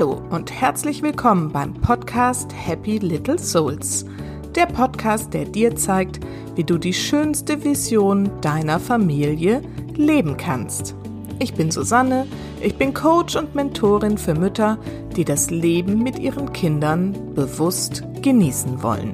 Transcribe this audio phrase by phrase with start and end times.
[0.00, 4.06] Hallo und herzlich willkommen beim Podcast Happy Little Souls.
[4.54, 6.20] Der Podcast, der dir zeigt,
[6.54, 9.60] wie du die schönste Vision deiner Familie
[9.96, 10.94] leben kannst.
[11.38, 12.26] Ich bin Susanne,
[12.62, 14.78] ich bin Coach und Mentorin für Mütter,
[15.16, 19.12] die das Leben mit ihren Kindern bewusst genießen wollen.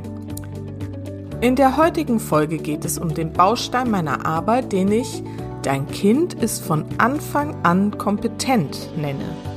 [1.41, 5.25] In der heutigen Folge geht es um den Baustein meiner Arbeit, den ich
[5.65, 9.56] Dein Kind ist von Anfang an kompetent nenne.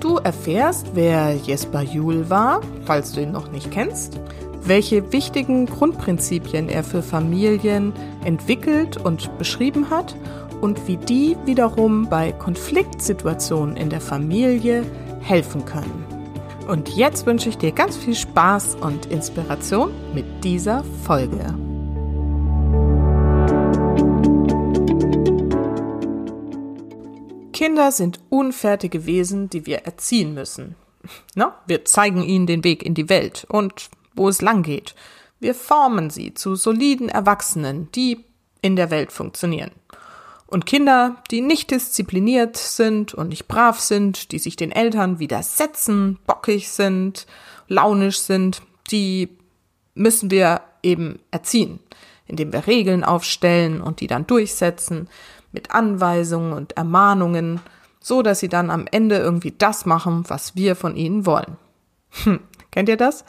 [0.00, 4.20] Du erfährst, wer Jesper Juhl war, falls du ihn noch nicht kennst,
[4.62, 7.92] welche wichtigen Grundprinzipien er für Familien
[8.24, 10.14] entwickelt und beschrieben hat
[10.60, 14.84] und wie die wiederum bei Konfliktsituationen in der Familie
[15.20, 16.04] helfen können.
[16.68, 21.67] Und jetzt wünsche ich dir ganz viel Spaß und Inspiration mit dieser Folge.
[27.58, 30.76] Kinder sind unfertige Wesen, die wir erziehen müssen.
[31.34, 34.94] Na, wir zeigen ihnen den Weg in die Welt und wo es lang geht.
[35.40, 38.24] Wir formen sie zu soliden Erwachsenen, die
[38.62, 39.72] in der Welt funktionieren.
[40.46, 46.20] Und Kinder, die nicht diszipliniert sind und nicht brav sind, die sich den Eltern widersetzen,
[46.28, 47.26] bockig sind,
[47.66, 49.36] launisch sind, die
[49.94, 51.80] müssen wir eben erziehen,
[52.28, 55.08] indem wir Regeln aufstellen und die dann durchsetzen,
[55.52, 57.60] mit Anweisungen und Ermahnungen,
[58.00, 61.56] so dass sie dann am Ende irgendwie das machen, was wir von ihnen wollen.
[62.24, 63.24] Hm, kennt ihr das?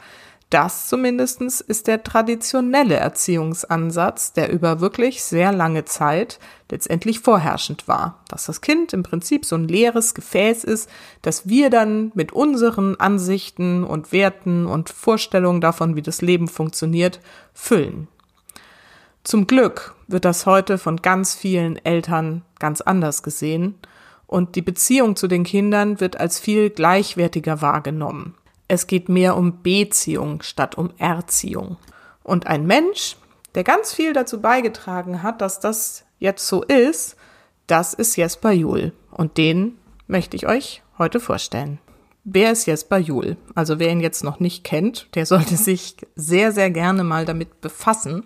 [0.50, 8.24] Das zumindestens ist der traditionelle Erziehungsansatz, der über wirklich sehr lange Zeit letztendlich vorherrschend war.
[8.28, 10.90] Dass das Kind im Prinzip so ein leeres Gefäß ist,
[11.22, 17.20] das wir dann mit unseren Ansichten und Werten und Vorstellungen davon, wie das Leben funktioniert,
[17.54, 18.08] füllen.
[19.22, 23.74] Zum Glück wird das heute von ganz vielen Eltern ganz anders gesehen
[24.26, 28.34] und die Beziehung zu den Kindern wird als viel gleichwertiger wahrgenommen.
[28.68, 31.76] Es geht mehr um Beziehung statt um Erziehung.
[32.22, 33.16] Und ein Mensch,
[33.56, 37.16] der ganz viel dazu beigetragen hat, dass das jetzt so ist,
[37.66, 38.92] das ist Jesper Juhl.
[39.10, 39.76] Und den
[40.06, 41.80] möchte ich euch heute vorstellen.
[42.22, 43.36] Wer ist Jesper Juhl?
[43.54, 47.60] Also wer ihn jetzt noch nicht kennt, der sollte sich sehr, sehr gerne mal damit
[47.60, 48.24] befassen.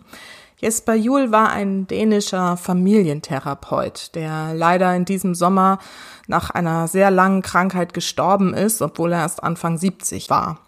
[0.64, 5.78] Jesper Juhl war ein dänischer Familientherapeut, der leider in diesem Sommer
[6.26, 10.60] nach einer sehr langen Krankheit gestorben ist, obwohl er erst Anfang 70 war.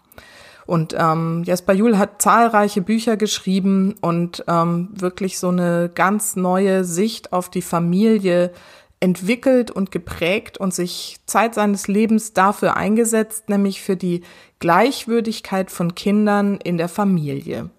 [0.67, 6.83] Und ähm, Jesper Juhl hat zahlreiche Bücher geschrieben und ähm, wirklich so eine ganz neue
[6.83, 8.51] Sicht auf die Familie
[8.99, 14.21] entwickelt und geprägt und sich Zeit seines Lebens dafür eingesetzt, nämlich für die
[14.59, 17.71] Gleichwürdigkeit von Kindern in der Familie.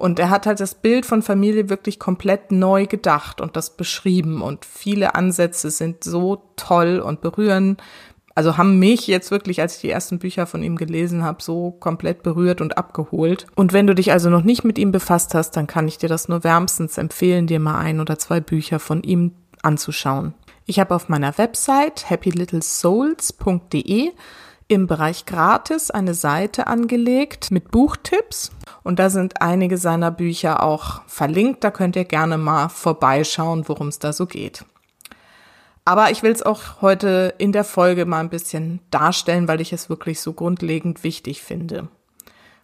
[0.00, 4.40] Und er hat halt das Bild von Familie wirklich komplett neu gedacht und das beschrieben.
[4.40, 7.76] Und viele Ansätze sind so toll und berühren.
[8.34, 11.72] Also haben mich jetzt wirklich, als ich die ersten Bücher von ihm gelesen habe, so
[11.72, 13.44] komplett berührt und abgeholt.
[13.56, 16.08] Und wenn du dich also noch nicht mit ihm befasst hast, dann kann ich dir
[16.08, 20.32] das nur wärmstens empfehlen, dir mal ein oder zwei Bücher von ihm anzuschauen.
[20.64, 24.12] Ich habe auf meiner Website happylittlesouls.de
[24.70, 28.52] im Bereich Gratis eine Seite angelegt mit Buchtipps
[28.84, 31.64] und da sind einige seiner Bücher auch verlinkt.
[31.64, 34.64] Da könnt ihr gerne mal vorbeischauen, worum es da so geht.
[35.84, 39.72] Aber ich will es auch heute in der Folge mal ein bisschen darstellen, weil ich
[39.72, 41.88] es wirklich so grundlegend wichtig finde.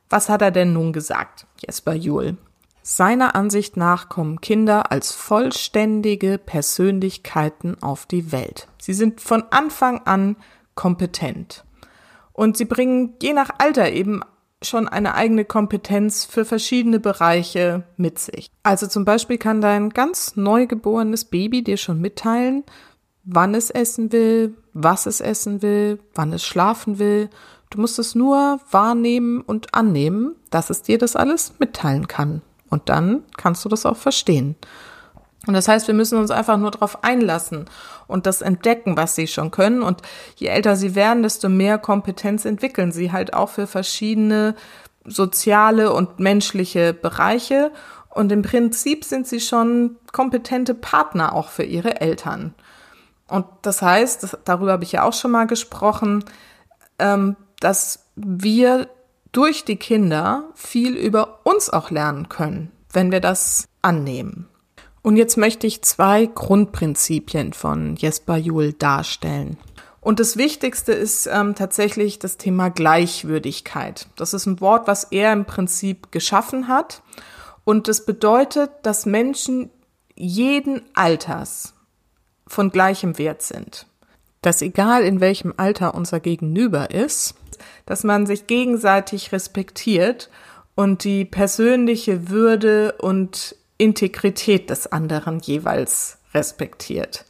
[0.09, 2.37] Was hat er denn nun gesagt, Jesper Juhl?
[2.83, 8.69] Seiner Ansicht nach kommen Kinder als vollständige Persönlichkeiten auf die Welt.
[8.79, 10.37] Sie sind von Anfang an
[10.77, 11.65] kompetent.
[12.37, 14.21] Und sie bringen je nach Alter eben
[14.63, 18.51] schon eine eigene Kompetenz für verschiedene Bereiche mit sich.
[18.63, 22.65] Also zum Beispiel kann dein ganz neugeborenes Baby dir schon mitteilen,
[23.25, 27.31] wann es essen will, was es essen will, wann es schlafen will.
[27.71, 32.43] Du musst es nur wahrnehmen und annehmen, dass es dir das alles mitteilen kann.
[32.69, 34.57] Und dann kannst du das auch verstehen.
[35.47, 37.67] Und das heißt, wir müssen uns einfach nur darauf einlassen
[38.09, 39.83] und das entdecken, was sie schon können.
[39.83, 40.03] Und
[40.37, 44.57] je älter sie werden, desto mehr Kompetenz entwickeln sie halt auch für verschiedene
[45.05, 47.71] soziale und menschliche Bereiche.
[48.11, 52.55] Und im Prinzip sind sie schon kompetente Partner auch für ihre Eltern.
[53.29, 56.25] Und das heißt, darüber habe ich ja auch schon mal gesprochen,
[56.99, 58.89] ähm, dass wir
[59.33, 64.49] durch die Kinder viel über uns auch lernen können, wenn wir das annehmen.
[65.07, 69.57] Und jetzt möchte ich zwei Grundprinzipien von Jesper Juhl darstellen.
[70.01, 74.09] Und das Wichtigste ist ähm, tatsächlich das Thema Gleichwürdigkeit.
[74.17, 77.03] Das ist ein Wort, was er im Prinzip geschaffen hat.
[77.63, 79.71] Und das bedeutet, dass Menschen
[80.17, 81.75] jeden Alters
[82.49, 83.87] von gleichem Wert sind.
[84.43, 87.37] dass egal in welchem Alter unser Gegenüber ist,
[87.85, 90.31] dass man sich gegenseitig respektiert
[90.75, 97.25] und die persönliche Würde und Integrität des anderen jeweils respektiert.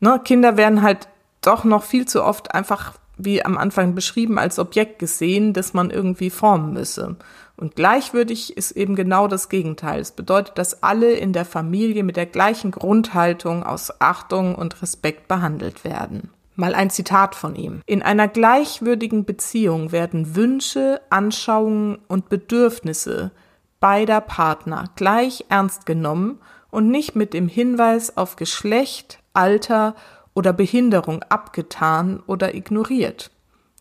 [0.00, 1.08] Ne, Kinder werden halt
[1.40, 5.90] doch noch viel zu oft einfach, wie am Anfang beschrieben, als Objekt gesehen, das man
[5.90, 7.16] irgendwie formen müsse.
[7.56, 10.00] Und gleichwürdig ist eben genau das Gegenteil.
[10.00, 15.28] Es bedeutet, dass alle in der Familie mit der gleichen Grundhaltung aus Achtung und Respekt
[15.28, 16.30] behandelt werden.
[16.56, 17.80] Mal ein Zitat von ihm.
[17.86, 23.32] In einer gleichwürdigen Beziehung werden Wünsche, Anschauungen und Bedürfnisse
[23.80, 26.40] beider Partner gleich ernst genommen
[26.70, 29.94] und nicht mit dem Hinweis auf Geschlecht, Alter
[30.34, 33.30] oder Behinderung abgetan oder ignoriert.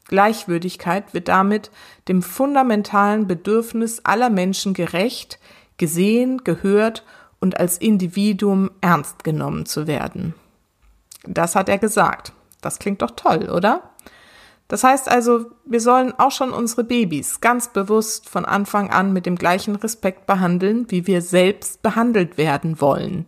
[0.07, 1.71] Gleichwürdigkeit wird damit
[2.07, 5.39] dem fundamentalen Bedürfnis aller Menschen gerecht,
[5.77, 7.03] gesehen, gehört
[7.39, 10.33] und als Individuum ernst genommen zu werden.
[11.23, 12.33] Das hat er gesagt.
[12.61, 13.92] Das klingt doch toll, oder?
[14.73, 19.27] Das heißt also, wir sollen auch schon unsere Babys ganz bewusst von Anfang an mit
[19.27, 23.27] dem gleichen Respekt behandeln, wie wir selbst behandelt werden wollen.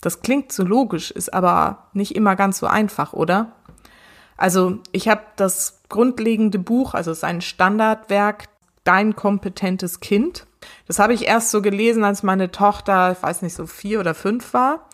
[0.00, 3.56] Das klingt so logisch, ist aber nicht immer ganz so einfach, oder?
[4.36, 8.44] Also ich habe das grundlegende Buch, also sein Standardwerk,
[8.84, 10.46] Dein kompetentes Kind.
[10.86, 14.14] Das habe ich erst so gelesen, als meine Tochter, ich weiß nicht, so vier oder
[14.14, 14.86] fünf war.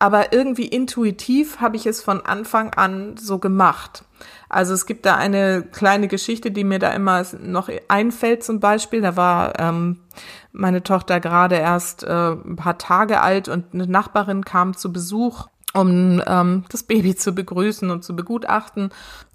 [0.00, 4.02] Aber irgendwie intuitiv habe ich es von Anfang an so gemacht.
[4.48, 9.00] Also es gibt da eine kleine Geschichte, die mir da immer noch einfällt zum Beispiel.
[9.00, 10.00] Da war ähm,
[10.52, 15.46] meine Tochter gerade erst äh, ein paar Tage alt und eine Nachbarin kam zu Besuch
[15.74, 18.90] um ähm, das Baby zu begrüßen und zu begutachten.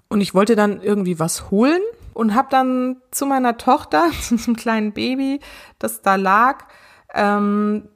[0.08, 1.80] Und ich wollte dann irgendwie was holen
[2.12, 5.40] und habe dann zu meiner Tochter, zu diesem kleinen Baby,
[5.78, 6.64] das da lag,
[7.12, 7.88] ähm,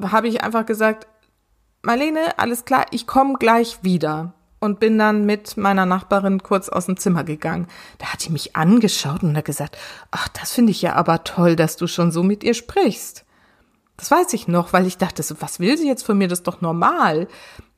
[0.00, 1.06] habe ich einfach gesagt,
[1.82, 4.32] Marlene, alles klar, ich komme gleich wieder.
[4.64, 7.66] Und bin dann mit meiner Nachbarin kurz aus dem Zimmer gegangen.
[7.98, 9.76] Da hat die mich angeschaut und hat gesagt,
[10.10, 13.26] ach, das finde ich ja aber toll, dass du schon so mit ihr sprichst.
[13.98, 16.28] Das weiß ich noch, weil ich dachte, so, was will sie jetzt von mir?
[16.28, 17.28] Das ist doch normal.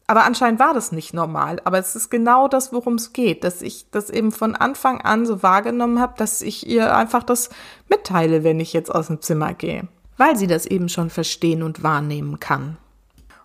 [0.06, 1.60] Aber anscheinend war das nicht normal.
[1.64, 5.26] Aber es ist genau das, worum es geht, dass ich das eben von Anfang an
[5.26, 7.50] so wahrgenommen habe, dass ich ihr einfach das
[7.88, 9.88] mitteile, wenn ich jetzt aus dem Zimmer gehe.
[10.18, 12.76] Weil sie das eben schon verstehen und wahrnehmen kann.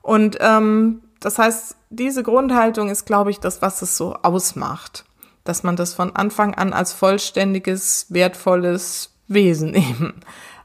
[0.03, 5.05] Und ähm, das heißt, diese Grundhaltung ist, glaube ich, das, was es so ausmacht.
[5.43, 10.15] Dass man das von Anfang an als vollständiges, wertvolles Wesen eben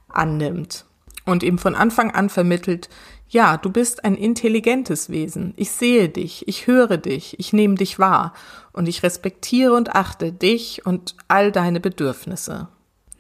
[0.09, 0.85] annimmt
[1.25, 2.89] und ihm von Anfang an vermittelt,
[3.29, 5.53] ja, du bist ein intelligentes Wesen.
[5.57, 8.33] Ich sehe dich, ich höre dich, ich nehme dich wahr
[8.73, 12.69] und ich respektiere und achte dich und all deine Bedürfnisse.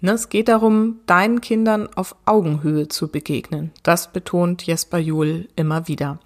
[0.00, 3.72] Ne, es geht darum, deinen Kindern auf Augenhöhe zu begegnen.
[3.82, 6.20] Das betont Jesper Juhl immer wieder.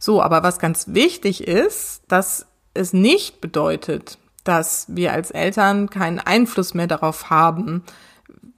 [0.00, 6.18] So, aber was ganz wichtig ist, dass es nicht bedeutet, dass wir als Eltern keinen
[6.18, 7.84] Einfluss mehr darauf haben,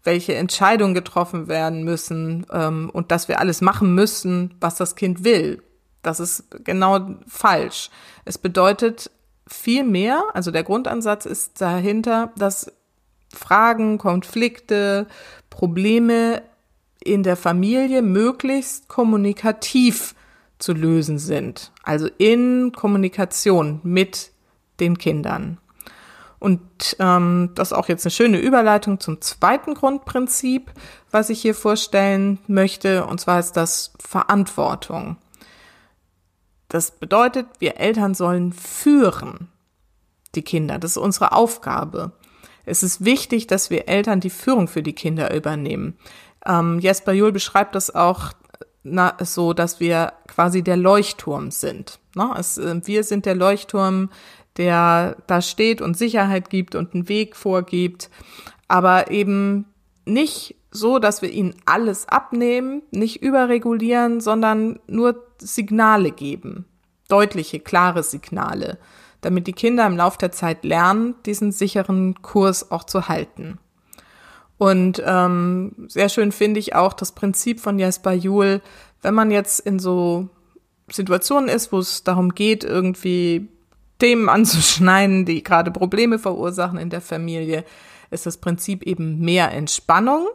[0.05, 5.25] welche Entscheidungen getroffen werden müssen ähm, und dass wir alles machen müssen, was das Kind
[5.25, 5.63] will.
[6.03, 7.91] Das ist genau falsch.
[8.25, 9.11] Es bedeutet
[9.49, 12.73] viel mehr, also der Grundansatz ist dahinter, dass
[13.35, 15.09] Fragen, Konflikte,
[15.51, 16.43] Probleme
[17.03, 20.15] in der Familie möglichst kommunikativ
[20.63, 21.73] zu lösen sind.
[21.83, 24.31] Also in Kommunikation mit
[24.81, 25.59] den Kindern.
[26.39, 26.61] Und
[26.99, 30.73] ähm, das ist auch jetzt eine schöne Überleitung zum zweiten Grundprinzip,
[31.11, 35.19] was ich hier vorstellen möchte, und zwar ist das Verantwortung.
[36.69, 39.49] Das bedeutet, wir Eltern sollen führen
[40.35, 40.79] die Kinder.
[40.79, 42.13] Das ist unsere Aufgabe.
[42.65, 45.97] Es ist wichtig, dass wir Eltern die Führung für die Kinder übernehmen.
[46.47, 48.33] Ähm, Jesper Juhl beschreibt das auch
[48.85, 51.99] na, so, dass wir quasi der Leuchtturm sind.
[52.17, 52.35] Ne?
[52.39, 54.11] Es, äh, wir sind der Leuchtturm
[54.57, 58.11] der da steht und Sicherheit gibt und einen Weg vorgibt,
[58.69, 59.67] aber eben
[60.05, 66.67] nicht so, dass wir ihnen alles abnehmen, nicht überregulieren, sondern nur Signale geben,
[67.09, 68.79] deutliche, klare Signale,
[69.21, 73.59] damit die Kinder im Laufe der Zeit lernen, diesen sicheren Kurs auch zu halten.
[74.59, 78.61] Und ähm, sehr schön finde ich auch das Prinzip von Jasper Juhl,
[79.03, 80.29] wenn man jetzt in so
[80.91, 83.49] Situationen ist, wo es darum geht, irgendwie
[83.99, 87.65] Themen anzuschneiden, die gerade Probleme verursachen in der Familie,
[88.11, 90.29] ist das Prinzip eben mehr Entspannung,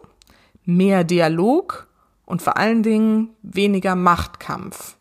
[0.65, 1.87] mehr Dialog
[2.25, 4.97] und vor allen Dingen weniger Machtkampf.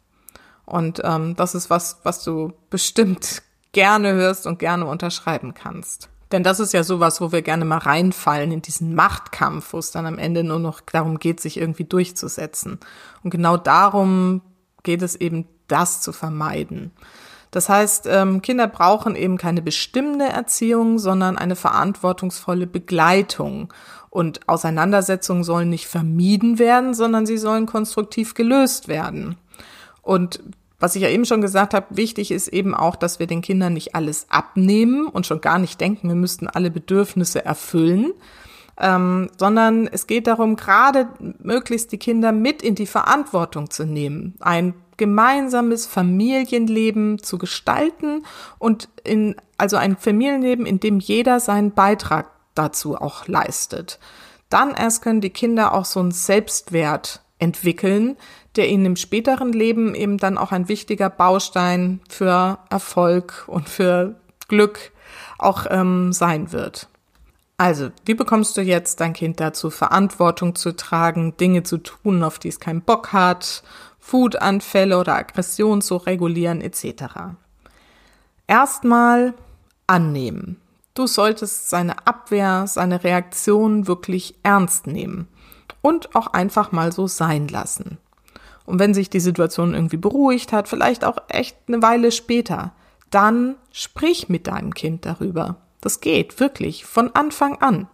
[0.65, 3.43] Und ähm, das ist was, was du bestimmt
[3.73, 6.09] gerne hörst und gerne unterschreiben kannst.
[6.37, 9.91] Denn das ist ja sowas, wo wir gerne mal reinfallen in diesen Machtkampf, wo es
[9.91, 12.79] dann am Ende nur noch darum geht, sich irgendwie durchzusetzen.
[13.23, 14.43] Und genau darum
[14.83, 16.93] geht es eben, das zu vermeiden
[17.53, 23.73] Das heißt, ähm, Kinder brauchen eben keine bestimmende Erziehung, sondern eine verantwortungsvolle Begleitung.
[24.11, 29.37] Und Auseinandersetzungen sollen nicht vermieden werden, sondern sie sollen konstruktiv gelöst werden.
[30.03, 30.41] Und
[30.79, 33.73] was ich ja eben schon gesagt habe, wichtig ist eben auch, dass wir den Kindern
[33.73, 38.13] nicht alles abnehmen und schon gar nicht denken, wir müssten alle Bedürfnisse erfüllen,
[38.79, 44.35] ähm, sondern es geht darum, gerade möglichst die Kinder mit in die Verantwortung zu nehmen,
[44.41, 48.25] ein gemeinsames Familienleben zu gestalten
[48.59, 53.99] und in, also ein Familienleben, in dem jeder seinen Beitrag dazu auch leistet.
[54.49, 58.17] Dann erst können die Kinder auch so einen Selbstwert entwickeln,
[58.57, 64.17] der ihnen im späteren Leben eben dann auch ein wichtiger Baustein für Erfolg und für
[64.49, 64.93] Glück
[65.39, 66.89] auch ähm, sein wird.
[67.59, 72.39] Also, wie bekommst du jetzt dein Kind dazu, Verantwortung zu tragen, Dinge zu tun, auf
[72.39, 73.63] die es keinen Bock hat,
[74.01, 77.05] Wutanfälle oder Aggression zu regulieren etc.
[78.47, 79.35] Erstmal
[79.87, 80.61] annehmen.
[80.95, 85.29] Du solltest seine Abwehr, seine Reaktion wirklich ernst nehmen
[85.87, 87.99] und auch einfach mal so sein lassen.
[88.65, 92.73] Und wenn sich die Situation irgendwie beruhigt hat, vielleicht auch echt eine Weile später,
[93.11, 95.59] dann sprich mit deinem Kind darüber.
[95.81, 97.87] Das geht wirklich von Anfang an.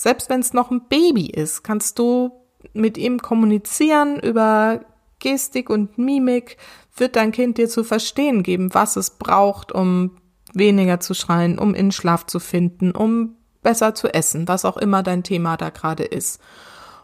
[0.00, 2.32] Selbst wenn es noch ein Baby ist, kannst du
[2.72, 4.80] mit ihm kommunizieren über
[5.18, 6.56] Gestik und Mimik,
[6.96, 10.16] wird dein Kind dir zu verstehen geben, was es braucht, um
[10.54, 15.02] weniger zu schreien, um in Schlaf zu finden, um besser zu essen, was auch immer
[15.02, 16.40] dein Thema da gerade ist.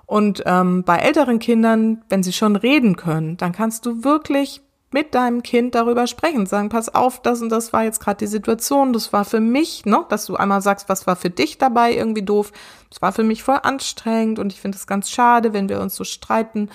[0.08, 5.14] Und ähm, bei älteren Kindern, wenn sie schon reden können, dann kannst du wirklich mit
[5.14, 8.94] deinem Kind darüber sprechen, sagen, pass auf, das und das war jetzt gerade die Situation,
[8.94, 12.22] das war für mich, ne, dass du einmal sagst, was war für dich dabei irgendwie
[12.22, 12.52] doof,
[12.88, 15.94] das war für mich voll anstrengend und ich finde es ganz schade, wenn wir uns
[15.94, 16.70] so streiten.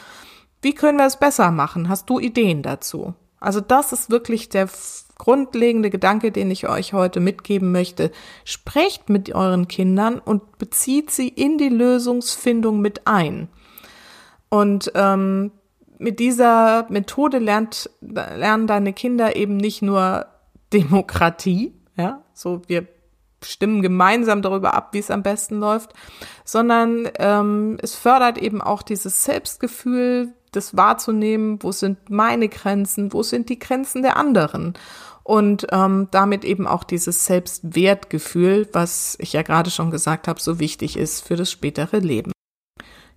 [0.61, 1.89] Wie können wir es besser machen?
[1.89, 3.15] Hast du Ideen dazu?
[3.43, 4.69] Also das ist wirklich der
[5.17, 8.11] grundlegende Gedanke, den ich euch heute mitgeben möchte.
[8.45, 13.49] Sprecht mit euren Kindern und bezieht sie in die Lösungsfindung mit ein.
[14.49, 15.51] Und ähm,
[15.97, 20.25] mit dieser Methode lernt, lernen deine Kinder eben nicht nur
[20.71, 22.87] Demokratie, ja, so wir
[23.41, 25.93] stimmen gemeinsam darüber ab, wie es am besten läuft,
[26.45, 33.23] sondern ähm, es fördert eben auch dieses Selbstgefühl, das wahrzunehmen, wo sind meine Grenzen, wo
[33.23, 34.73] sind die Grenzen der anderen
[35.23, 40.59] und ähm, damit eben auch dieses Selbstwertgefühl, was ich ja gerade schon gesagt habe, so
[40.59, 42.31] wichtig ist für das spätere Leben.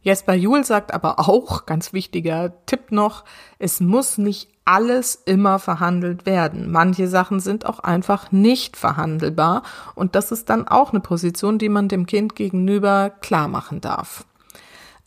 [0.03, 3.25] Jesper Juhl sagt aber auch, ganz wichtiger Tipp noch,
[3.59, 6.71] es muss nicht alles immer verhandelt werden.
[6.71, 9.65] Manche Sachen sind auch einfach nicht verhandelbar
[9.97, 14.25] und das ist dann auch eine Position, die man dem Kind gegenüber klar machen darf.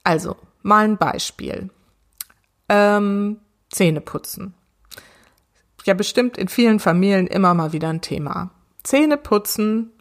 [0.03, 1.69] Also, mal ein Beispiel.
[2.69, 3.37] Ähm,
[3.69, 4.53] Zähne putzen.
[5.85, 8.51] Ja, bestimmt in vielen Familien immer mal wieder ein Thema.
[8.83, 9.91] Zähne putzen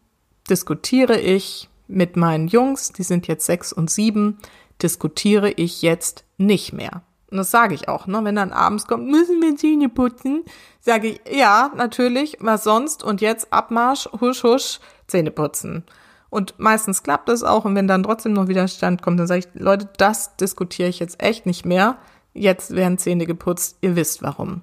[0.48, 4.38] diskutiere ich mit meinen Jungs, die sind jetzt sechs und sieben,
[4.82, 7.02] diskutiere ich jetzt nicht mehr.
[7.30, 8.20] Und das sage ich auch, ne?
[8.25, 10.44] Wenn dann abends kommt, müssen wir Zähne putzen,
[10.80, 13.02] sage ich, ja, natürlich, was sonst?
[13.02, 15.84] Und jetzt Abmarsch, husch, husch, Zähne putzen.
[16.30, 17.64] Und meistens klappt das auch.
[17.64, 21.22] Und wenn dann trotzdem noch Widerstand kommt, dann sage ich, Leute, das diskutiere ich jetzt
[21.22, 21.98] echt nicht mehr.
[22.35, 23.78] Jetzt werden Zähne geputzt.
[23.80, 24.62] Ihr wisst warum.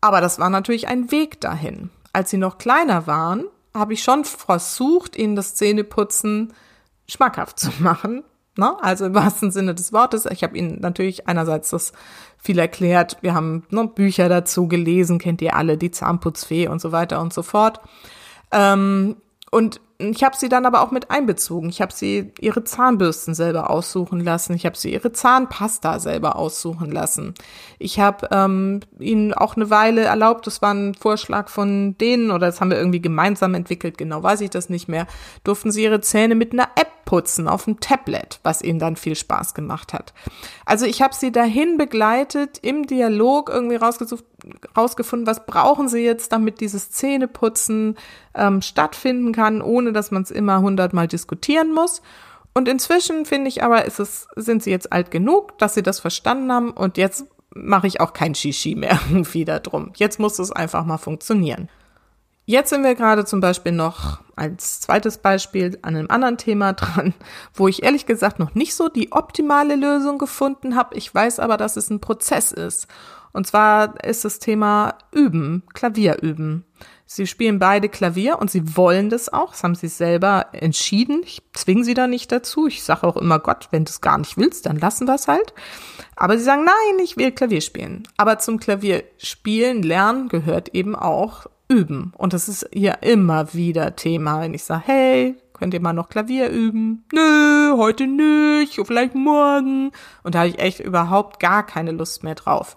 [0.00, 1.90] Aber das war natürlich ein Weg dahin.
[2.12, 6.52] Als sie noch kleiner waren, habe ich schon versucht, ihnen das Zähneputzen
[7.08, 8.22] schmackhaft zu machen.
[8.56, 8.76] Ne?
[8.82, 10.26] Also im wahrsten Sinne des Wortes.
[10.26, 11.92] Ich habe Ihnen natürlich einerseits das
[12.38, 13.16] viel erklärt.
[13.20, 17.32] Wir haben ne, Bücher dazu gelesen, kennt ihr alle, die Zahnputzfee und so weiter und
[17.32, 17.80] so fort.
[18.52, 19.16] Ähm,
[19.50, 21.68] und ich habe sie dann aber auch mit einbezogen.
[21.68, 24.54] Ich habe sie ihre Zahnbürsten selber aussuchen lassen.
[24.54, 27.34] Ich habe sie ihre Zahnpasta selber aussuchen lassen.
[27.78, 32.46] Ich habe ähm, ihnen auch eine Weile erlaubt, das war ein Vorschlag von denen oder
[32.46, 35.06] das haben wir irgendwie gemeinsam entwickelt, genau weiß ich das nicht mehr,
[35.44, 39.14] durften sie ihre Zähne mit einer App putzen auf dem Tablet, was ihnen dann viel
[39.14, 40.12] Spaß gemacht hat.
[40.66, 44.24] Also ich habe sie dahin begleitet, im Dialog irgendwie rausgesucht,
[44.76, 47.96] rausgefunden, was brauchen sie jetzt, damit dieses Zähneputzen
[48.34, 52.02] ähm, stattfinden kann, ohne dass man es immer hundertmal diskutieren muss.
[52.52, 56.00] Und inzwischen finde ich aber, ist es, sind sie jetzt alt genug, dass sie das
[56.00, 59.92] verstanden haben und jetzt mache ich auch kein Shishi mehr irgendwie drum.
[59.94, 61.68] Jetzt muss es einfach mal funktionieren.
[62.46, 67.14] Jetzt sind wir gerade zum Beispiel noch als zweites Beispiel an einem anderen Thema dran,
[67.54, 70.96] wo ich ehrlich gesagt noch nicht so die optimale Lösung gefunden habe.
[70.96, 72.86] Ich weiß aber, dass es ein Prozess ist.
[73.32, 76.64] Und zwar ist das Thema Üben, Klavier üben.
[77.06, 79.50] Sie spielen beide Klavier und sie wollen das auch.
[79.50, 81.22] Das haben sie selber entschieden.
[81.24, 82.66] Ich zwinge sie da nicht dazu.
[82.68, 85.28] Ich sage auch immer, Gott, wenn du es gar nicht willst, dann lassen wir es
[85.28, 85.52] halt.
[86.14, 88.06] Aber sie sagen, nein, ich will Klavier spielen.
[88.16, 92.12] Aber zum Klavierspielen, lernen gehört eben auch üben.
[92.16, 96.08] Und das ist hier immer wieder Thema, wenn ich sage, hey, könnt ihr mal noch
[96.08, 97.04] Klavier üben?
[97.12, 99.90] Nö, heute nicht, vielleicht morgen.
[100.22, 102.76] Und da habe ich echt überhaupt gar keine Lust mehr drauf.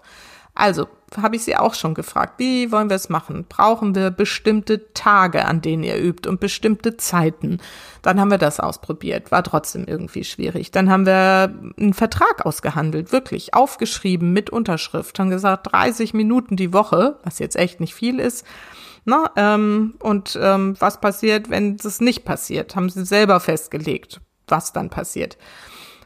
[0.58, 3.46] Also, habe ich sie auch schon gefragt, wie wollen wir es machen?
[3.48, 7.58] Brauchen wir bestimmte Tage, an denen ihr übt und bestimmte Zeiten?
[8.02, 10.72] Dann haben wir das ausprobiert, war trotzdem irgendwie schwierig.
[10.72, 16.72] Dann haben wir einen Vertrag ausgehandelt, wirklich aufgeschrieben mit Unterschrift, haben gesagt 30 Minuten die
[16.72, 18.44] Woche, was jetzt echt nicht viel ist.
[19.08, 22.76] Na, ähm, und ähm, was passiert, wenn es nicht passiert?
[22.76, 25.38] Haben sie selber festgelegt, was dann passiert.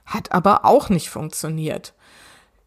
[0.06, 1.94] Hat aber auch nicht funktioniert.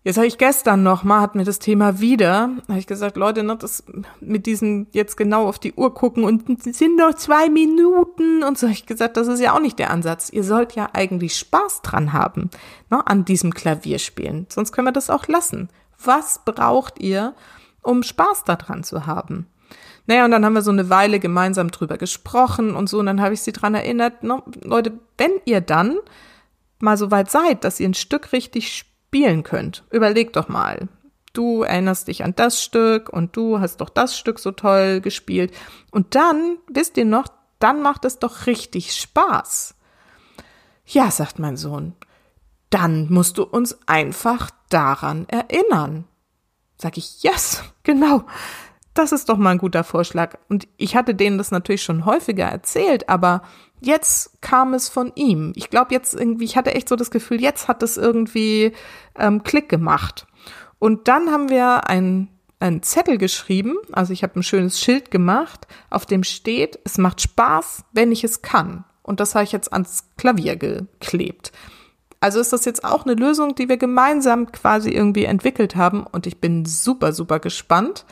[0.04, 3.44] Jetzt habe ich gestern noch mal, hat mir das Thema wieder, habe ich gesagt, Leute,
[3.44, 3.86] ne, das
[4.20, 8.68] mit diesen jetzt genau auf die Uhr gucken und sind noch zwei Minuten und so
[8.68, 10.30] habe ich gesagt, das ist ja auch nicht der Ansatz.
[10.30, 12.50] Ihr sollt ja eigentlich Spaß dran haben,
[12.89, 14.48] ne, an diesem Klavierspielen.
[14.50, 15.70] Sonst können wir das auch lassen.
[16.04, 17.36] Was braucht ihr,
[17.82, 19.48] um Spaß daran zu haben?
[20.08, 23.22] Naja, und dann haben wir so eine Weile gemeinsam drüber gesprochen und so, und dann
[23.22, 25.98] habe ich sie dran erinnert, ne, Leute, wenn ihr dann
[26.80, 29.84] mal so weit seid, dass ihr ein Stück richtig spielen könnt.
[29.92, 30.88] Überleg doch mal.
[31.34, 35.54] Du erinnerst dich an das Stück und du hast doch das Stück so toll gespielt.
[35.92, 37.28] Und dann, wisst ihr noch,
[37.60, 39.76] dann macht es doch richtig Spaß.
[40.86, 41.94] Ja, sagt mein Sohn,
[42.70, 46.06] dann musst du uns einfach daran erinnern.
[46.78, 48.24] Sag ich, yes, genau.
[48.96, 50.38] Das ist doch mal ein guter Vorschlag.
[50.50, 53.44] Und ich hatte denen das natürlich schon häufiger erzählt, aber
[53.82, 55.54] jetzt kam es von ihm.
[55.56, 58.72] Ich glaube jetzt irgendwie, ich hatte echt so das Gefühl, jetzt hat es irgendwie
[59.20, 60.25] ähm, Klick gemacht.
[60.80, 65.68] Und dann haben wir ein einen Zettel geschrieben, also ich habe ein schönes Schild gemacht,
[65.90, 68.86] auf dem steht, es macht Spaß, wenn ich es kann.
[69.04, 71.52] Und das habe ich jetzt ans Klavier geklebt.
[72.22, 76.25] Also ist das jetzt auch eine Lösung, die wir gemeinsam quasi irgendwie entwickelt haben und
[76.25, 78.06] ich bin super, super gespannt,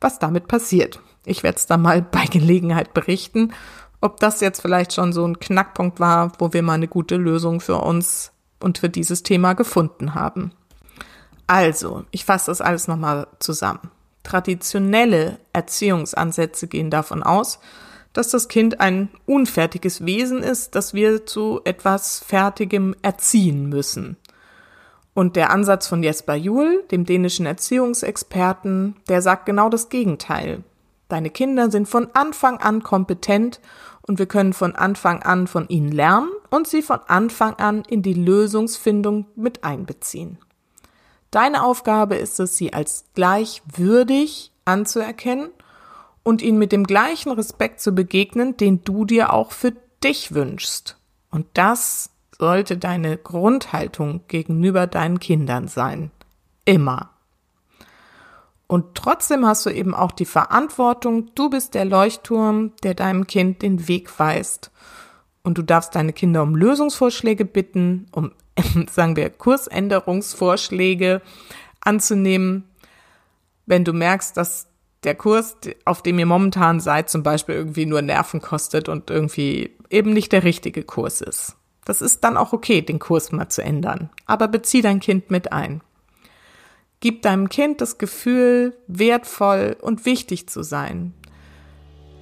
[0.00, 1.00] was damit passiert.
[1.24, 3.52] Ich werde es dann mal bei Gelegenheit berichten
[4.00, 7.60] ob das jetzt vielleicht schon so ein Knackpunkt war, wo wir mal eine gute Lösung
[7.60, 10.52] für uns und für dieses Thema gefunden haben.
[11.46, 13.90] Also, ich fasse das alles nochmal zusammen.
[14.22, 17.58] Traditionelle Erziehungsansätze gehen davon aus,
[18.12, 24.16] dass das Kind ein unfertiges Wesen ist, das wir zu etwas Fertigem erziehen müssen.
[25.20, 30.64] Und der Ansatz von Jesper Juhl, dem dänischen Erziehungsexperten, der sagt genau das Gegenteil.
[31.10, 33.60] Deine Kinder sind von Anfang an kompetent
[34.00, 38.00] und wir können von Anfang an von ihnen lernen und sie von Anfang an in
[38.00, 40.38] die Lösungsfindung mit einbeziehen.
[41.30, 45.50] Deine Aufgabe ist es, sie als gleichwürdig anzuerkennen
[46.22, 50.96] und ihnen mit dem gleichen Respekt zu begegnen, den du dir auch für dich wünschst.
[51.30, 52.08] Und das
[52.40, 56.10] sollte deine Grundhaltung gegenüber deinen Kindern sein.
[56.64, 57.10] Immer.
[58.66, 63.60] Und trotzdem hast du eben auch die Verantwortung, du bist der Leuchtturm, der deinem Kind
[63.60, 64.70] den Weg weist.
[65.42, 68.32] Und du darfst deine Kinder um Lösungsvorschläge bitten, um,
[68.90, 71.20] sagen wir, Kursänderungsvorschläge
[71.80, 72.64] anzunehmen,
[73.66, 74.68] wenn du merkst, dass
[75.04, 79.76] der Kurs, auf dem ihr momentan seid, zum Beispiel irgendwie nur Nerven kostet und irgendwie
[79.90, 81.56] eben nicht der richtige Kurs ist.
[81.90, 84.10] Das ist dann auch okay, den Kurs mal zu ändern.
[84.24, 85.80] Aber bezieh dein Kind mit ein.
[87.00, 91.14] Gib deinem Kind das Gefühl, wertvoll und wichtig zu sein.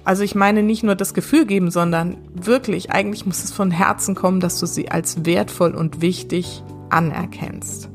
[0.03, 4.15] Also ich meine nicht nur das Gefühl geben, sondern wirklich, eigentlich muss es von Herzen
[4.15, 7.91] kommen, dass du sie als wertvoll und wichtig anerkennst.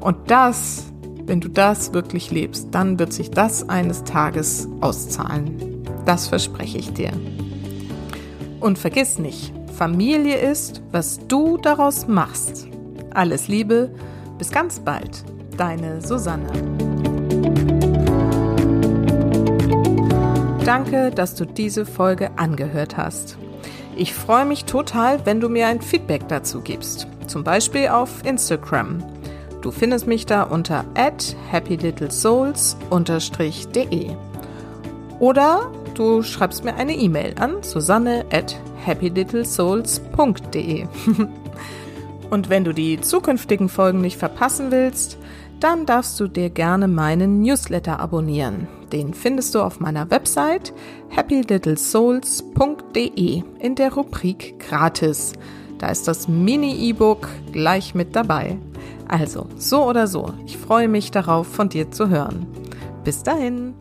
[0.00, 0.92] Und das,
[1.26, 5.84] wenn du das wirklich lebst, dann wird sich das eines Tages auszahlen.
[6.06, 7.12] Das verspreche ich dir.
[8.58, 12.66] Und vergiss nicht, Familie ist, was du daraus machst.
[13.14, 13.94] Alles Liebe,
[14.36, 15.24] bis ganz bald
[15.56, 16.48] deine Susanne.
[20.64, 23.38] Danke, dass du diese Folge angehört hast.
[23.94, 28.98] Ich freue mich total, wenn du mir ein Feedback dazu gibst, zum Beispiel auf Instagram.
[29.62, 30.84] Du findest mich da unter
[31.52, 34.10] happylittlesouls-de.
[35.20, 40.86] Oder du schreibst mir eine E-Mail an susanne at happylittlesouls.de.
[42.30, 45.18] Und wenn du die zukünftigen Folgen nicht verpassen willst,
[45.60, 48.66] dann darfst du dir gerne meinen Newsletter abonnieren.
[48.92, 50.74] Den findest du auf meiner Website
[51.14, 55.34] happylittlesouls.de in der Rubrik Gratis.
[55.78, 58.58] Da ist das Mini-E-Book gleich mit dabei.
[59.08, 62.46] Also, so oder so, ich freue mich darauf, von dir zu hören.
[63.04, 63.74] Bis dahin.